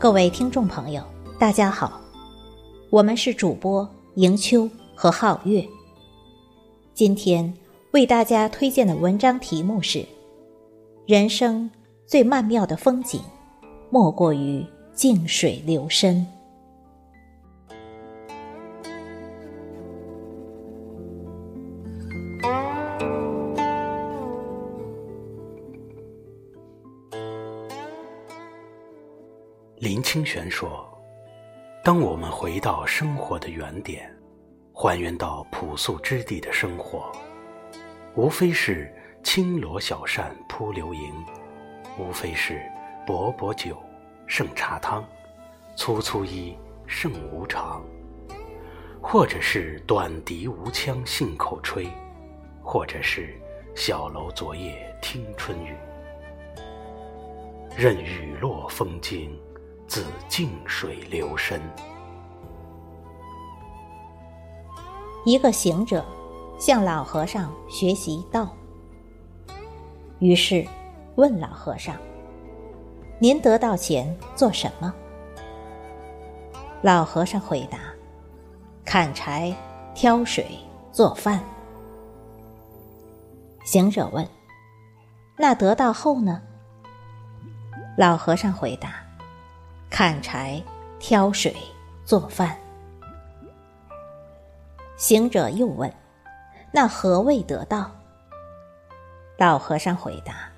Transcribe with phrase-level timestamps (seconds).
[0.00, 1.02] 各位听众朋友，
[1.38, 2.00] 大家好，
[2.88, 5.62] 我们是主播迎秋和皓月。
[6.94, 7.52] 今天
[7.90, 10.02] 为大家推荐的文章题目是：
[11.06, 11.70] 人生
[12.06, 13.20] 最曼妙的风景，
[13.90, 16.26] 莫过于静水流深。
[29.80, 30.86] 林清玄说
[31.82, 34.14] ：“当我们回到生活的原点，
[34.74, 37.10] 还原到朴素之地的生活，
[38.14, 41.14] 无非是轻罗小扇扑流萤，
[41.98, 42.60] 无非是
[43.06, 43.74] 薄薄酒
[44.26, 45.02] 胜茶汤，
[45.74, 46.54] 粗粗衣
[46.86, 47.82] 胜无常，
[49.00, 51.88] 或者是短笛无腔信口吹，
[52.62, 53.34] 或者是
[53.74, 55.74] 小楼昨夜听春雨，
[57.74, 59.34] 任雨落风惊。”
[59.90, 61.60] 自静水流深。
[65.24, 66.04] 一个行者
[66.60, 68.54] 向老和尚学习道，
[70.20, 70.64] 于是
[71.16, 71.96] 问老和尚
[73.18, 74.94] ：“您得到钱做什么？”
[76.82, 77.80] 老和尚回答
[78.86, 79.52] ：“砍柴、
[79.92, 80.56] 挑水、
[80.92, 81.42] 做饭。”
[83.66, 84.24] 行者问
[85.36, 86.40] ：“那得到后呢？”
[87.98, 89.09] 老和尚回答。
[89.90, 90.62] 砍柴、
[91.00, 91.54] 挑水、
[92.04, 92.56] 做饭。
[94.96, 95.92] 行者又问
[96.70, 97.90] ：“那何谓得道？”
[99.36, 100.48] 老和尚回答：“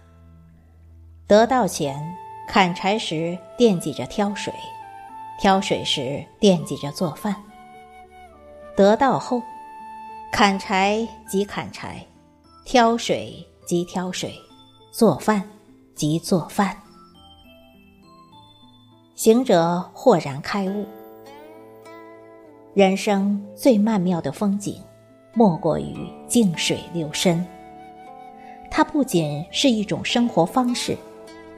[1.26, 1.98] 得道前，
[2.46, 4.52] 砍柴时惦记着挑水，
[5.40, 7.34] 挑水时惦记着做饭；
[8.76, 9.40] 得道后，
[10.30, 12.04] 砍柴即砍柴，
[12.66, 14.34] 挑水即挑水，
[14.90, 15.42] 做饭
[15.94, 16.76] 即做饭。”
[19.22, 20.84] 行者豁然开悟：
[22.74, 24.82] 人生最曼妙的风景，
[25.32, 25.94] 莫过于
[26.26, 27.46] 静水流深。
[28.68, 30.98] 它不仅是一种生活方式，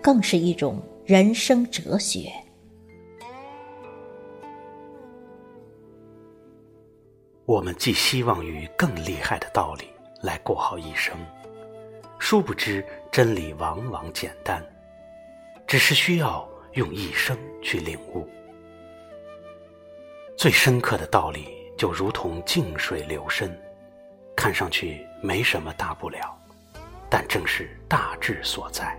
[0.02, 2.30] 更是一种人生哲学。
[7.46, 9.86] 我们寄希望于更厉害的道理
[10.20, 11.16] 来过好一生，
[12.18, 14.62] 殊不知真理往往简单，
[15.66, 16.46] 只是需要。
[16.74, 18.28] 用一生去领悟
[20.36, 21.46] 最深刻的道理，
[21.76, 23.56] 就如同静水流深，
[24.34, 26.36] 看上去没什么大不了，
[27.08, 28.98] 但正是大智所在。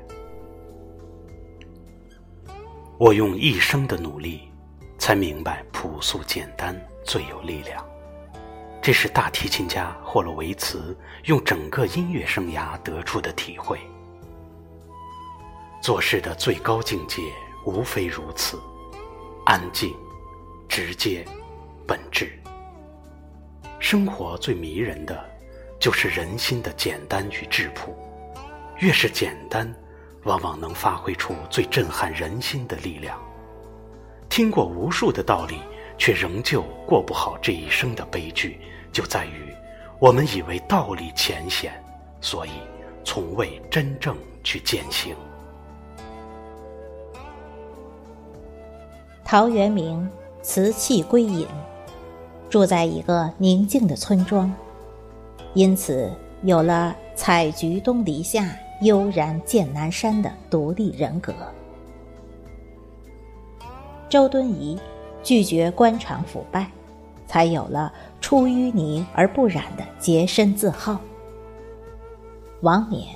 [2.98, 4.50] 我用一生的努力，
[4.98, 7.86] 才明白朴素简单最有力量。
[8.82, 13.78] 这是大提琴家霍洛维茨用整个音乐生涯得出的体会。
[15.82, 17.22] 做事的最高境界。
[17.66, 18.60] 无非如此，
[19.46, 19.94] 安静、
[20.70, 21.26] 直接、
[21.88, 22.32] 本质。
[23.80, 25.24] 生活最迷人的，
[25.80, 27.96] 就是人心的简单与质朴。
[28.78, 29.74] 越是简单，
[30.24, 33.20] 往往能发挥出最震撼人心的力量。
[34.30, 35.60] 听过无数的道理，
[35.98, 38.60] 却仍旧过不好这一生的悲剧，
[38.92, 39.54] 就在于
[40.00, 41.84] 我们以为道理浅显，
[42.22, 42.52] 所以
[43.04, 45.16] 从未真正去践行。
[49.28, 50.08] 陶渊明
[50.44, 51.48] 辞气归隐，
[52.48, 54.54] 住在一个宁静的村庄，
[55.56, 56.12] 因此
[56.44, 61.34] 有了“采菊东篱下，悠然见南山”的独立人格。
[64.08, 64.80] 周敦颐
[65.24, 66.70] 拒绝官场腐败，
[67.26, 67.92] 才有了
[68.22, 71.00] “出淤泥而不染”的洁身自好。
[72.62, 73.08] 王冕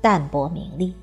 [0.00, 0.94] 淡泊名利，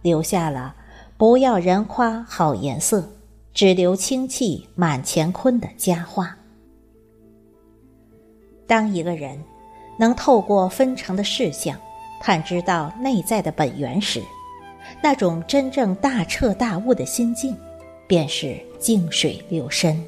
[0.00, 0.74] 留下了
[1.18, 3.04] “不要人夸好颜色”。
[3.52, 6.36] 只留清气满乾坤的佳话。
[8.66, 9.42] 当一个人
[9.98, 11.76] 能透过纷呈的事项，
[12.20, 14.22] 探知到内在的本源时，
[15.02, 17.56] 那种真正大彻大悟的心境，
[18.06, 20.00] 便是静水流深。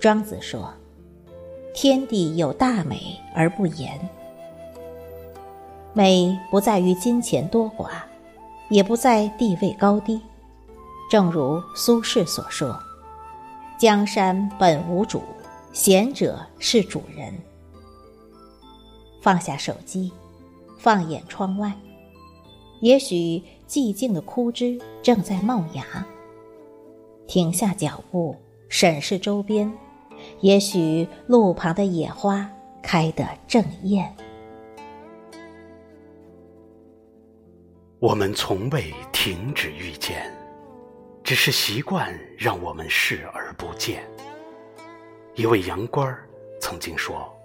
[0.00, 0.72] 庄子说
[1.74, 3.98] ：“天地有大美而不言，
[5.92, 7.90] 美不在于金钱多寡，
[8.70, 10.20] 也不在地位高低。”
[11.10, 12.78] 正如苏轼所说
[13.78, 15.22] ：“江山本无主，
[15.72, 17.32] 贤者是主人。”
[19.22, 20.12] 放下手机，
[20.78, 21.72] 放眼窗外，
[22.80, 26.06] 也许寂静的枯枝正在冒芽。
[27.26, 28.36] 停下脚步，
[28.68, 29.72] 审视周边，
[30.40, 32.48] 也许路旁的野花
[32.82, 34.14] 开得正艳。
[37.98, 40.32] 我们从未停止遇见，
[41.26, 44.08] 只是习惯让我们视而不见。
[45.34, 46.16] 一位洋官
[46.60, 47.36] 曾经说：“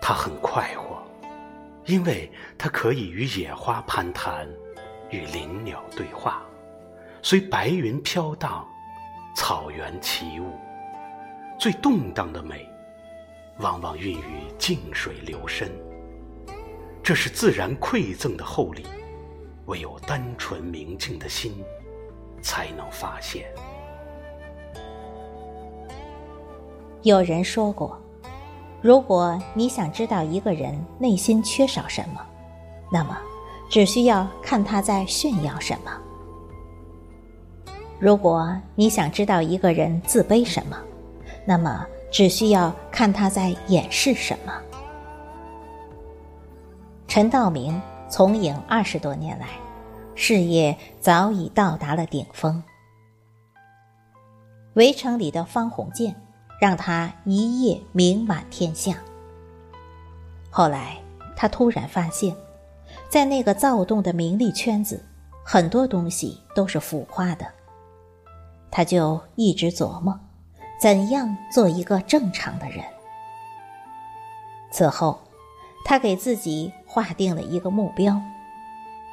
[0.00, 1.06] 他很快活，
[1.84, 4.48] 因为他可以与野花攀谈，
[5.10, 6.42] 与林鸟对话，
[7.20, 8.66] 随白云飘荡，
[9.36, 10.58] 草原起舞。
[11.60, 12.66] 最动荡的美，
[13.58, 15.70] 往往孕于静水流深。
[17.02, 18.86] 这是自然馈赠的厚礼。”
[19.66, 21.62] 唯有单纯明净的心，
[22.46, 23.44] 才能发现。
[27.02, 28.00] 有人说过，
[28.80, 32.24] 如果你想知道一个人内心缺少什么，
[32.92, 33.18] 那么
[33.68, 35.90] 只需要看他在炫耀什么；
[37.98, 40.78] 如果你想知道一个人自卑什么，
[41.44, 44.52] 那么只需要看他在掩饰什么。
[47.08, 47.82] 陈道明。
[48.08, 49.48] 从影二十多年来，
[50.16, 52.62] 事业早已到达了顶峰。
[54.74, 56.16] 围城里的方鸿渐
[56.60, 58.96] 让他一夜名满天下。
[60.50, 60.98] 后来，
[61.36, 62.34] 他突然发现，
[63.08, 65.04] 在那个躁动的名利圈子，
[65.44, 67.46] 很多东西都是腐化的。
[68.70, 70.18] 他就一直琢磨，
[70.80, 72.82] 怎样做一个正常的人。
[74.72, 75.20] 此后。
[75.88, 78.20] 他给自己划定了一个目标：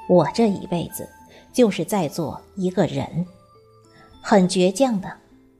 [0.09, 1.07] 我这一辈子
[1.51, 3.25] 就是在做一个人，
[4.21, 5.11] 很倔强的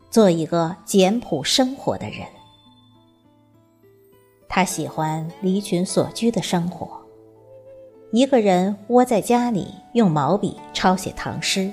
[0.09, 2.27] 做一个简朴生活的人。
[4.47, 7.01] 他喜欢离群所居的生活，
[8.11, 11.71] 一个人窝在家里用毛笔抄写唐诗，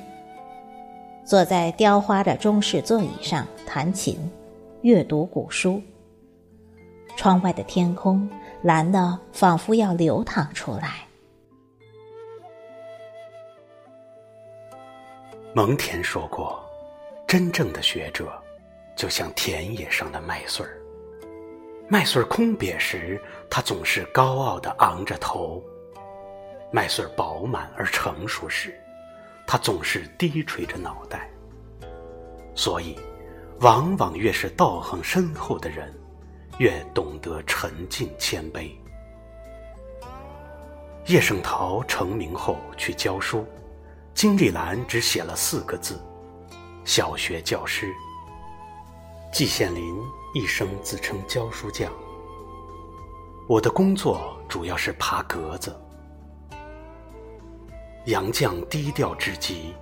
[1.24, 4.18] 坐在雕花的中式座椅上弹琴，
[4.82, 5.82] 阅读古书。
[7.16, 8.28] 窗外的天空。
[8.62, 11.06] 蓝的仿佛要流淌出来。
[15.52, 16.64] 蒙恬说过
[17.26, 18.30] ：“真正的学者，
[18.96, 20.80] 就像田野上的麦穗儿。
[21.88, 23.20] 麦穗儿空瘪时，
[23.50, 25.60] 他总是高傲的昂着头；
[26.72, 28.80] 麦穗儿饱满而成熟时，
[29.46, 31.28] 他总是低垂着脑袋。
[32.54, 32.96] 所以，
[33.60, 35.92] 往往越是道行深厚的人。”
[36.58, 38.70] 越懂得沉静谦卑。
[41.06, 43.46] 叶圣陶成名后去教书，
[44.14, 45.98] 金丽兰只写了四个字
[46.84, 47.92] ：“小学教师。”
[49.32, 49.96] 季羡林
[50.34, 51.90] 一生自称教书匠。
[53.48, 55.74] 我的工作主要是爬格子。
[58.06, 59.74] 杨绛低调至极，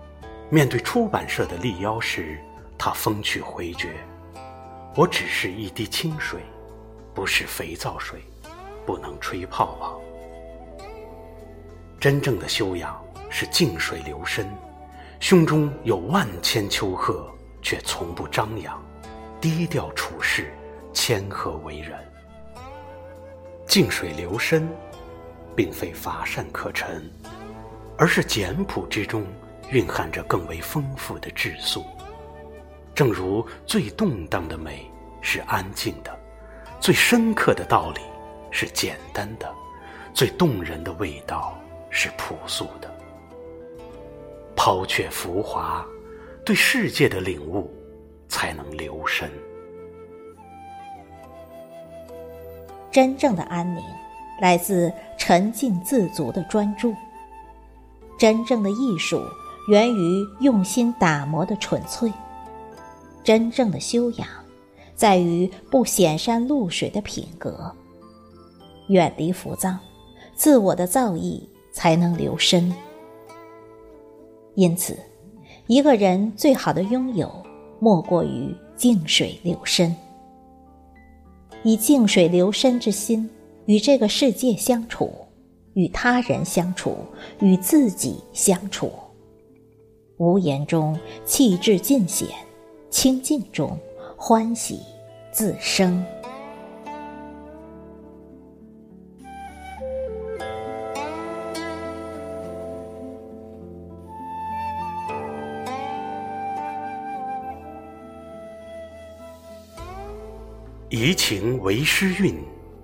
[0.50, 2.38] 面对出版社的力邀时，
[2.76, 3.94] 他风趣回绝
[4.94, 6.40] ：“我只是一滴清水。”
[7.14, 8.22] 不是肥皂水，
[8.86, 10.00] 不能吹泡泡。
[11.98, 14.46] 真正的修养是静水流深，
[15.20, 17.30] 胸中有万千丘壑，
[17.62, 18.80] 却从不张扬，
[19.40, 20.52] 低调处事，
[20.92, 21.98] 谦和为人。
[23.66, 24.68] 静水流深，
[25.54, 27.10] 并非乏善可陈，
[27.98, 29.26] 而是简朴之中
[29.70, 31.84] 蕴含着更为丰富的质素。
[32.94, 36.18] 正如最动荡的美是安静的。
[36.80, 38.00] 最深刻的道理
[38.50, 39.52] 是简单的，
[40.14, 42.97] 最动人的味道是朴素的。
[44.68, 45.82] 抛却浮华，
[46.44, 47.70] 对世界的领悟
[48.28, 49.26] 才能留深。
[52.90, 53.82] 真正的安宁
[54.42, 56.94] 来自沉静自足的专注。
[58.18, 59.22] 真正的艺术
[59.70, 62.12] 源于用心打磨的纯粹。
[63.24, 64.28] 真正的修养。
[64.94, 67.74] 在于不显山露水的品格，
[68.88, 69.78] 远离浮躁，
[70.34, 71.40] 自我的造诣
[71.72, 72.70] 才能留深。
[74.58, 74.98] 因此，
[75.68, 77.30] 一个人最好的拥有，
[77.78, 79.94] 莫过于静水流深。
[81.62, 83.30] 以静水流深之心，
[83.66, 85.12] 与这个世界相处，
[85.74, 86.96] 与他人相处，
[87.38, 88.90] 与自己相处。
[90.16, 92.26] 无言中气质尽显，
[92.90, 93.78] 清净中。
[94.16, 94.80] 欢喜
[95.30, 96.04] 自生。
[110.90, 112.34] 怡情为诗韵，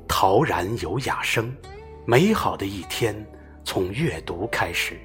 [0.07, 1.51] 陶然有雅声。
[2.05, 3.17] 美好的一天
[3.65, 5.01] 从阅读开始，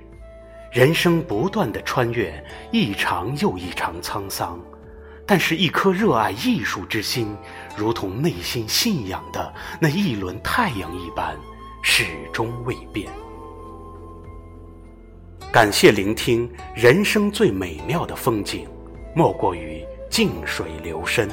[0.70, 4.60] 人生不断的穿越一场又一场沧桑，
[5.26, 7.34] 但是，一颗热爱艺术之心，
[7.78, 11.38] 如同内心信仰的那一轮太阳一般，
[11.82, 12.04] 始
[12.34, 13.10] 终未变。
[15.54, 18.68] 感谢聆听，人生最美妙的风景，
[19.16, 21.30] 莫过于静水流深。